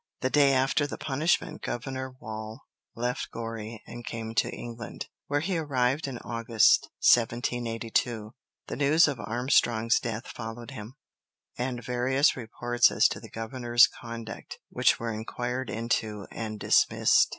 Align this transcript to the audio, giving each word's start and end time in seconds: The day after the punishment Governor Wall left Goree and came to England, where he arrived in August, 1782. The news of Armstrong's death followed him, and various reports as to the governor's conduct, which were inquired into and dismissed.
The 0.21 0.31
day 0.31 0.53
after 0.55 0.87
the 0.87 0.97
punishment 0.97 1.61
Governor 1.61 2.09
Wall 2.19 2.65
left 2.95 3.29
Goree 3.31 3.83
and 3.85 4.03
came 4.03 4.33
to 4.33 4.49
England, 4.49 5.05
where 5.27 5.41
he 5.41 5.59
arrived 5.59 6.07
in 6.07 6.17
August, 6.25 6.89
1782. 7.13 8.33
The 8.65 8.75
news 8.75 9.07
of 9.07 9.19
Armstrong's 9.19 9.99
death 9.99 10.25
followed 10.25 10.71
him, 10.71 10.95
and 11.55 11.83
various 11.83 12.35
reports 12.35 12.89
as 12.89 13.07
to 13.09 13.19
the 13.19 13.29
governor's 13.29 13.85
conduct, 13.85 14.57
which 14.71 14.99
were 14.99 15.13
inquired 15.13 15.69
into 15.69 16.25
and 16.31 16.59
dismissed. 16.59 17.29